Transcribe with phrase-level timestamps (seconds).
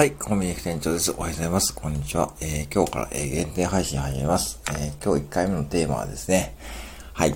[0.00, 1.10] はい、コンビニ店長です。
[1.10, 1.74] おはようございます。
[1.74, 2.32] こんにちは。
[2.40, 4.58] えー、今日から、えー、限定配信始めます。
[4.70, 6.56] えー、今日1回目のテーマはですね、
[7.12, 7.34] はい。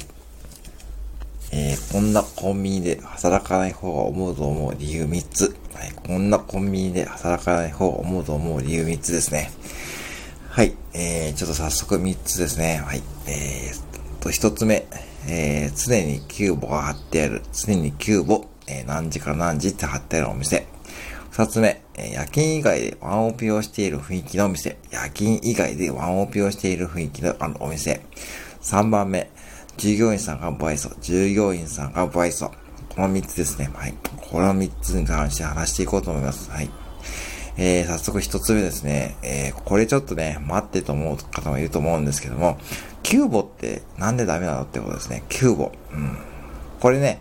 [1.52, 5.54] えー、こんなコンビニで働かない方が思うと思う理由3つ。
[5.74, 9.52] はい、こんなコンビニで働かない方が思うと思う理由3つですね。
[10.48, 12.82] はい、えー、ちょっと早速3つですね。
[12.82, 14.86] はい、えー、と、1つ目、
[15.28, 17.42] えー、常にキューボが貼ってある。
[17.52, 20.66] 常にキューボ、えー、何時から何時って貼ってあるお店。
[21.36, 24.78] 二つ目、夜勤以外でワンオペをしている雰囲気のお店。
[24.92, 28.02] 夜勤以外でワンオペをしている雰囲気のあのお店。
[28.60, 29.28] 三番目、
[29.76, 30.90] 従業員さんが不愛想。
[31.00, 32.52] 従業員さんが不愛想。
[32.94, 33.68] この三つですね。
[33.74, 33.94] はい。
[34.30, 36.52] この三つに関して話していこうと思います。
[36.52, 36.70] はい。
[37.56, 39.16] えー、早速一つ目ですね。
[39.22, 42.58] えー、これちょっとね、待ってと思う方もいると思うんですけども、
[43.02, 45.24] キューボってなんでダメなのってことですね。
[45.28, 45.72] キューボ。
[45.92, 46.16] うん。
[46.78, 47.20] これね、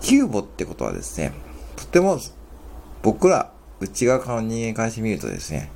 [0.00, 1.32] キューボってことはですね、
[1.74, 2.20] とても
[3.02, 3.50] 僕ら
[3.80, 5.70] 内側からの人間からしてみるとですね、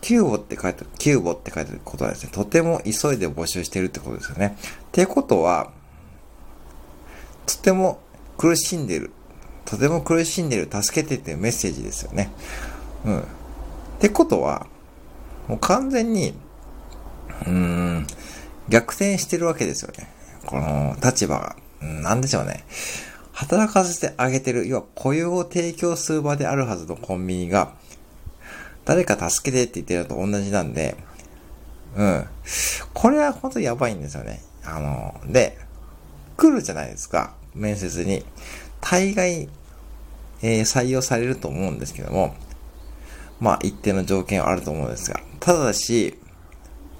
[0.00, 4.56] キューボって書いて、キューボって書いてることはですね、とても急いで募集してるってことですよね。
[4.58, 5.70] ってことは、
[7.46, 8.00] とても
[8.36, 9.12] 苦しんでる。
[9.64, 10.68] とても苦しんでる。
[10.70, 12.30] 助けてっていうメッセージですよね。
[13.04, 13.20] うん。
[13.20, 13.24] っ
[14.00, 14.66] てことは、
[15.46, 16.34] もう完全に、
[17.42, 18.06] うーん、
[18.68, 20.08] 逆転してるわけですよね。
[20.46, 21.56] この立場が。
[21.80, 22.64] うん、なんでしょうね。
[23.42, 27.74] 働かせてあげてる、要は雇用を提供する場であるはずのコンビニが、
[28.84, 30.96] 誰か助けてって言ってるのと同じなんで、
[31.96, 32.26] うん。
[32.94, 34.40] これは本当にやばいんですよね。
[34.64, 35.58] あの、で、
[36.36, 37.34] 来るじゃないですか。
[37.54, 38.24] 面接に。
[38.80, 39.48] 大概、
[40.42, 42.34] えー、採用されると思うんですけども、
[43.40, 46.16] まあ、一定の条件はあると思うんですが、ただし、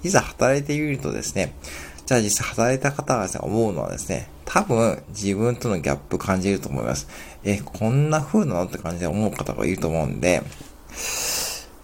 [0.03, 1.55] いざ働いてみるとですね、
[2.05, 7.07] じゃあ実際働いた方がですね、思うのはですね、多分自分とのギャップ感じると思います。
[7.43, 10.41] え、こんな風なのって感じで思う方がいると思うんで、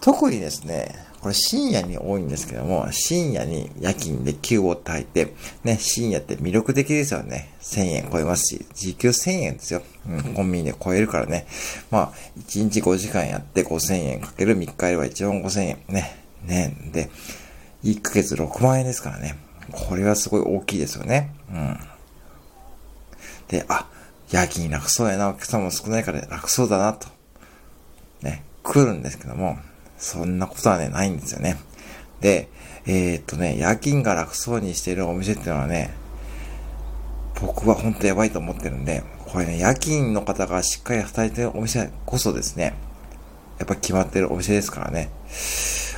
[0.02, 5.34] 特にですね、これ深夜に多いんですけども、深夜に夜勤で9をって入って、
[5.66, 7.54] ね、深夜って魅力的ですよね。
[7.62, 9.82] 1000円超えますし、時給1000円ですよ。
[10.08, 11.46] うん、コンビニで超えるからね。
[11.92, 15.78] まあ、1日5時間やって5000円かける3日やれば1万5000円。
[15.90, 16.16] ね。
[16.46, 16.74] ね。
[16.94, 17.10] で、
[17.84, 19.36] 1ヶ月6万円ですからね。
[19.72, 21.34] これはすごい大きいですよね。
[21.52, 21.78] うん。
[23.50, 23.88] で、あ、
[24.32, 27.08] 夜勤楽そうやな、お客さんも少ないから楽そうだな、と。
[28.22, 29.58] ね、来るんですけども、
[29.98, 31.58] そんなことはね、ないんですよね。
[32.22, 32.50] で、
[32.86, 35.92] えー、っとね、夜勤が楽そうにしてるお店っていうのはね、
[37.42, 42.74] 僕は本当やばいと思ってるんで、これね、夜勤の方がしっかり働いてるお店こそですね、
[43.58, 45.10] やっぱ決まってるお店ですからね。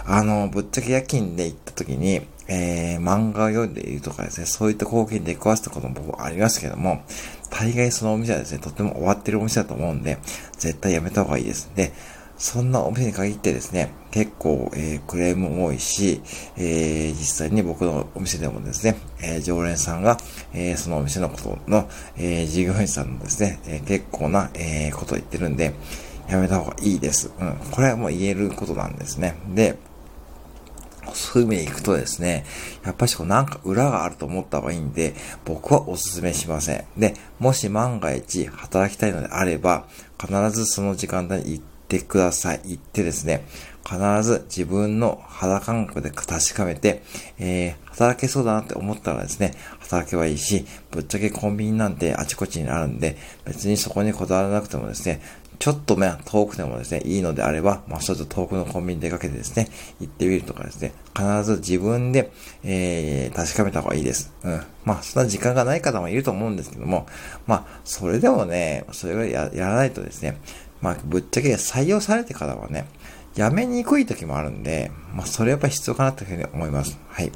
[0.06, 7.04] あの、ぶっちゃけ夜勤で行った時に、えー、漫画を読んでいるとかですね、そういった貢献で壊すことも僕ありますけども、
[7.52, 10.18] 大概そのお店はですね、とっても終わってるお店だと思うんで、
[10.58, 11.72] 絶対やめた方がいいです。
[11.76, 11.94] で、
[12.38, 16.22] そんなお店に限ってですね、結構、えー、クレームも多いし、
[16.58, 20.18] えー、実際に僕のお店でもですね、えー、常連さんが、
[20.54, 25.76] えー、そのお店のことの、えー、従業員さんのですね、え、結構な、え、ことを言ってるんで、
[26.28, 27.32] やめた方がいいです。
[27.40, 27.58] うん。
[27.70, 29.36] これはもう言えることなんですね。
[29.54, 29.78] で、
[31.16, 32.46] そういう意味で行くとですね、
[32.84, 35.14] やっぱしこうなんか裏があると思った方がいいんで、
[35.46, 36.86] 僕はお勧めしません。
[36.98, 39.86] で、もし万が一働きたいのであれば、
[40.20, 42.62] 必ずその時間帯に行ってください。
[42.66, 43.46] 行ってですね、
[43.84, 47.02] 必ず自分の肌感覚で確かめて、
[47.40, 55.22] えー、働けそうだなって思ったらですね、働けばいいし、ぶっちゃけコンビニなんてあちこちにあるんで、別にそこにこだわらなくてもですね、
[55.62, 62.32] ちょっとね、遠くでもですね、いいのであれば、まあ、ちょっと遠くのコンビニ出かけてですね、行ってみるとかですね、必ず自分で、
[62.64, 64.34] えー、確かめた方がいいです。
[64.44, 64.64] うん。
[64.86, 67.06] まあ、そんな時間がない方もいると思うんですけども、
[67.46, 70.42] まあ、それでもね、それぐらいややらないとですね、
[70.82, 72.88] まあ、ぶっちゃけ採用されてからはね、
[73.36, 76.98] 辞めにくい時もあるんで、まあ、それやっぱ必要かなというふうに思います。
[77.08, 77.32] はい。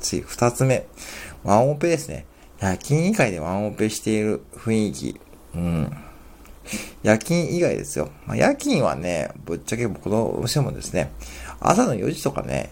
[0.00, 0.84] 次、二つ目。
[1.44, 2.26] ワンオペですね。
[2.58, 5.20] 夜勤以外でワンオペしている雰囲気。
[5.54, 5.96] うん。
[7.02, 8.10] 夜勤以外ですよ。
[8.26, 11.10] まあ、夜勤はね、ぶっちゃけ僕どうしてもですね、
[11.60, 12.70] 朝の4時とかね、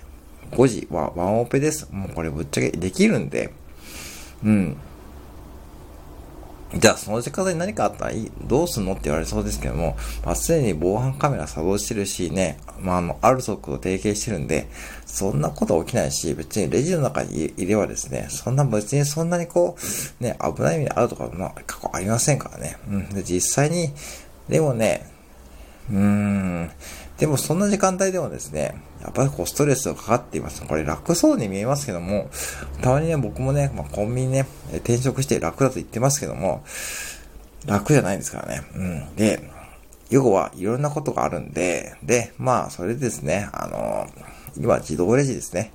[0.53, 1.89] 5時はワンオペです。
[1.91, 3.53] もうこれぶっちゃけできるんで、
[4.45, 4.77] うん。
[6.75, 14.69] じゃあ、その時間に何かあったらいい、どうすんのって言われそうですけども、まあ、すでに防犯カメラ作動してるしね、まあ、あの、ある速度提携してるんで、
[15.05, 19.77] そんなこと起きないし、別にレジの中にいればですね、そんな別にそんなにこ
[20.21, 22.77] う、ね、危ない目にあるとか、まあ、過去ありませんからね。
[22.89, 23.09] うん。
[23.11, 23.93] で、実際に、
[24.49, 25.09] でもね、
[25.89, 26.71] うーん、
[27.19, 28.75] でもそんな時間帯でもですね、
[29.07, 30.63] やっぱりこうストレスがかかっています。
[30.67, 32.29] これ楽そうに見えますけども、
[32.83, 36.65] たまにね、僕もね、まあ、コンビニね、転職して楽だと言ってますけども、
[37.67, 38.63] 楽じゃないですからね。
[38.75, 39.15] うん。
[39.15, 39.49] で、
[40.11, 44.07] 要はいろんなことがあるんで、で、まあ、それですね、あの、
[44.59, 45.73] 今自動レジですね。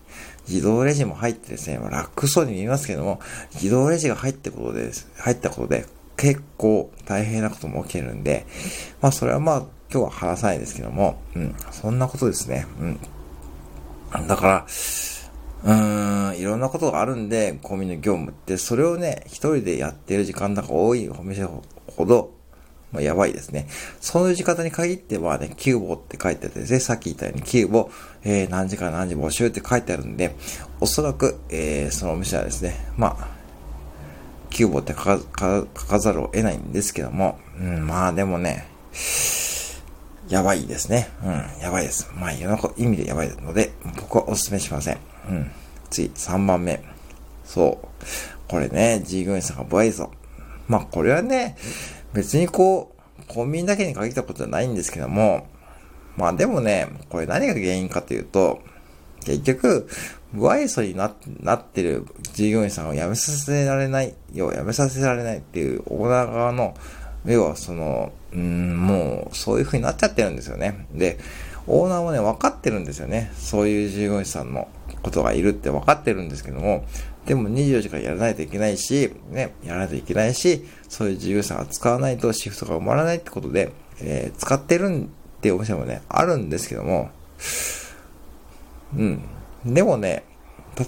[0.48, 3.22] 自動レジも入ってですね、楽そうに見えますけども、
[3.54, 5.86] 自動レジが入ってことです、入ったことで、
[6.18, 8.46] 結構大変なことも起きるんで、
[9.02, 9.58] まあそれはまあ
[9.92, 12.66] 今日は話さないですけども、うん、そんなことですね。
[12.80, 13.00] うん。
[14.28, 14.66] だから、
[15.64, 22.34] うーん、いろんなことがあるんで、コンビニの業務って、それをね、一人でやってる時間が多いお店ほど、
[22.92, 23.68] まあ、やばいですね。
[24.02, 27.90] そういう時間に限ってはね、キューボって書いてあってですね、さっき言ったようにキューボ、
[28.24, 30.36] えー、何時から何時募集って書いてあるんで、
[30.82, 33.28] おそらく、えー、そのお店はですね、まあ、
[34.50, 38.68] キューボって書か書かざるを得ないんですけども、うん、まあでもね、
[40.32, 41.10] やばいですね。
[41.24, 42.10] うん、やばいです。
[42.16, 44.98] まあ、いろんな意味でやばいので、僕はお勧めしません。
[45.30, 45.52] うん。
[45.90, 46.82] 次、3番目。
[47.44, 47.88] そう。
[48.48, 50.10] これね、従業員さんが不愛想。
[50.70, 51.58] まあ、これはね、
[52.14, 55.48] 別にこう、コンビニだけに限ったことじゃないんですけども、
[56.16, 58.62] まあでもね、これ何が原因かというと、
[59.26, 59.88] 結局、
[60.34, 66.74] 不愛想にななってる従業員さんを辞めさせられない、要は辞めさせられないっていうオーナー側の、
[67.26, 70.88] 要はその、うん、もうそういう風になっちゃってるんですよね。
[70.94, 71.20] で、
[71.68, 73.32] オーナーもね、分かってるんですよね。
[73.36, 74.68] そういう従業員さんの
[75.04, 76.86] ことがいるって分かってるんですけども、
[77.26, 85.08] でも24時間やらないといけないし、ね、やらないといけないし、そういう従業員さんが使わないとシフトが埋まらないってことで、えー、使ってるっ
[85.42, 87.12] ていうお店もね、あるんですけども、
[88.98, 89.22] うん。
[89.66, 90.24] でもね、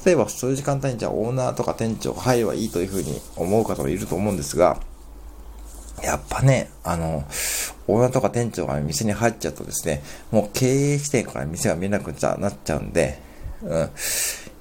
[0.05, 4.79] 例えばそういう時間帯にじゃあオーナーとか店長が入ればいいというふうに思う方もいると思うんですが、
[6.03, 7.23] やっぱね、あの、
[7.87, 13.19] オーナーとか店長が店に入っちゃうとですね、もう経営視点から店が見なくちゃなっちゃうんで、
[13.63, 13.89] うん。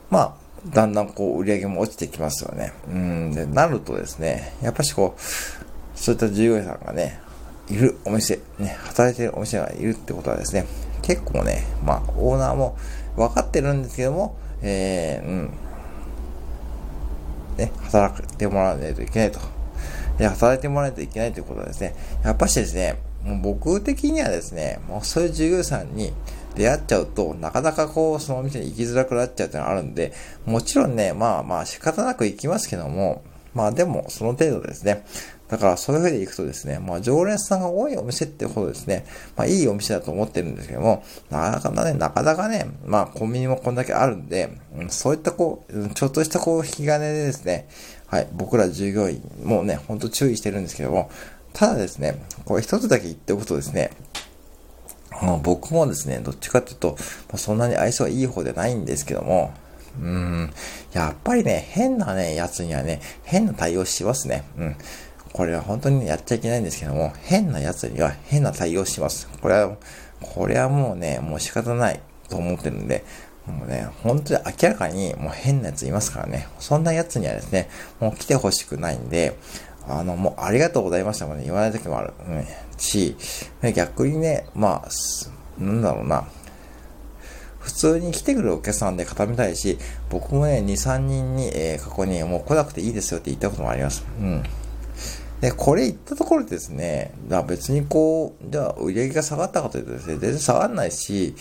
[0.08, 0.34] まあ、
[0.68, 2.72] だんだんこう売り上げも落ちてきますよね。
[2.88, 3.32] うん。
[3.32, 5.20] で、なるとですね、やっぱしこう、
[5.98, 7.18] そういった従業員さんがね、
[7.68, 10.66] いるお店、ね、働いてるお店がいるってことはですね、
[11.02, 12.76] 結構ね、まあ、オーナーも
[13.16, 15.50] 分かってるんですけども、えー、うん。
[17.56, 19.61] ね、働いてもらわないといけないと。
[20.22, 26.12] で、働いてもらわないといけないということはですね、やっぱしですね、もう僕的にはですね、もうそういう従業員さんに
[26.54, 30.12] 出会っちゃうと、なかなかこう、そのお店に行きづらくなっちゃうっていうのがあるんで、
[30.46, 35.04] もちろんね、まあまあ仕方なく行きますけども、まあでも、その程度ですね。
[35.48, 39.04] だから、そういう風で行くとですね、まあ常連さんが多いお店ってほどですね、
[39.36, 47.68] まあいいお店だと思ってるんですけども、なかなかね、なかなかね、まあコンビニもこんだけあるんで、うん、そういったこう、ちょっとしたこう、引き金でですね、
[48.12, 51.10] はい、僕ら従業員もね、ほんと注意してるんですけども、
[51.54, 53.90] ただですね、これ一つだけ言っておくとですね、
[55.42, 56.98] 僕もですね、どっちかっていうと、
[57.36, 59.54] そんなに愛想はいい方でないんですけども、
[59.98, 60.52] うん、
[60.92, 64.44] やっぱりね、変なね、やつにはね、変な対応しますね。
[64.58, 64.76] うん。
[65.32, 69.26] これは本当にねやっちゃいけないんですけども、変なやつには変な対応します。
[69.40, 69.76] これは、
[70.20, 73.04] これはもうね、もう仕方ないと思ってるんで、
[73.46, 76.48] もうね、本当に明らかにもう変なやついますからね。
[76.58, 77.68] そんなやつにはですね、
[78.00, 79.36] もう来てほしくないんで、
[79.88, 82.12] あの、もうありがとうございましたもね、言わない時もある。
[82.26, 82.46] うん、
[82.78, 83.16] し、
[83.74, 84.88] 逆にね、まあ、
[85.62, 86.26] なんだろうな。
[87.58, 89.78] 普通に来てくるお客さんで固めたいし、
[90.10, 94.04] 僕もね、2、3人に、えー、過去にもう来なくていいですよって言ったこともあります。
[94.20, 94.42] うん。
[95.42, 101.34] で、これ言ったところでですね、だ別にこう、じゃあ売り上げが下がったかというとですね、全然下がらないし、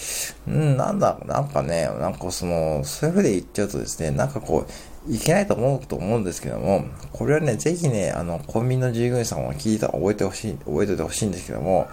[0.47, 4.65] うん、なんだ、なんかね、なんかその、そういう風で言っちゃうとですね、なんかこ
[5.07, 11.87] う、いけないと思うと思うんですけども、これはね、ぜひね、あの、コンビニの従業員さんは聞いた、覚えてほしい、覚えておいてほしいんですけども、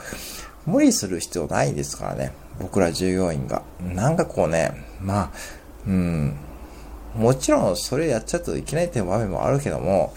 [0.65, 3.63] 無理する必要ないですからね、僕ら従業員が。
[3.83, 5.31] なんかこうね、まあ、
[5.87, 6.37] うん、
[7.15, 10.15] もちろんそれやっちゃうといけないっていう場面もあるけども、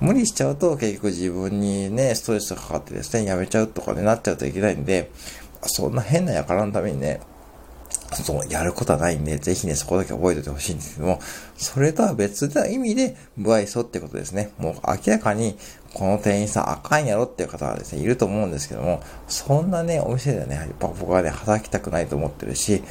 [0.00, 5.10] 無理しちゃうと結局自分にね、ストレスがかかってですね、やめちゃうとかね、なっちゃうといけないんで、
[5.62, 7.20] そんな変な輩のためにね、
[8.12, 11.20] そう、やることはないんで、ぜひね、そこだけ覚えておいてほしいんですけども、
[11.56, 14.50] それとは別な意味で、不愛想ってことですね。
[14.58, 15.58] もう明らかに、
[15.92, 22.82] この店員さんあかんやろっていう方はですね、いると思うんですけども、そんなね、お店ではね、やっぱ僕はね、働きたくないと思ってるし、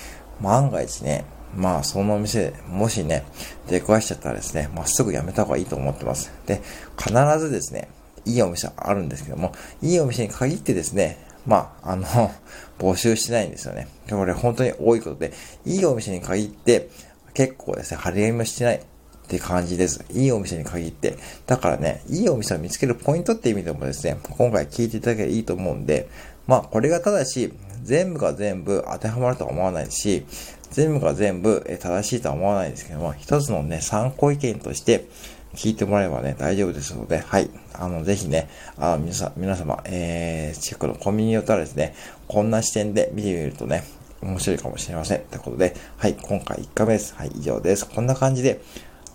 [0.41, 1.23] 万が一ね、
[1.55, 3.23] まあ、そのお店、もしね、
[3.67, 6.31] 出くわしちゃったらですね、まあ、すぐ辞めた方がいいと思ってます。
[6.45, 6.61] で、
[6.97, 7.87] 必ずですね、
[8.25, 12.05] いいお店あるんですけども、いいお店に限ってですね、まあ、あの、
[12.77, 13.87] 募集してないんですよね。
[14.09, 15.31] これ本当に多いことで、
[15.65, 16.89] いいお店に限って、
[17.33, 18.79] 結構ですね、張り紙もしてないっ
[19.27, 20.03] て感じです。
[20.11, 21.17] いいお店に限って。
[21.47, 26.07] だからね、いいお店を見つけるポイントって意味でもですね、今回聞いていただければいいと思うんで、
[26.47, 30.25] まあ、これがただし、全部が全部当てはまるとは思わないし、
[30.75, 35.07] 全部が全部正しいとは思わないですけども、一つのね、参考意見として、
[35.53, 37.49] 聞いてもらえばね、大丈夫ですので、はい。
[37.71, 41.95] あの、ぜひね、あ、皆さん、皆様、えー、チェックのコンビニによったらですね、
[42.27, 43.85] こんな視点で見てみるとね、
[44.21, 45.21] 面白いかもしれません。
[45.21, 47.15] ということで、はい、今回1回目です。
[47.15, 47.87] はい、以上です。
[47.87, 48.59] こんな感じで、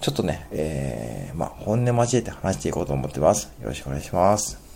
[0.00, 3.52] ちょっとね、えー、まあ、本音交えて話していこうと思ってます。
[3.61, 4.70] よろしくお願いします。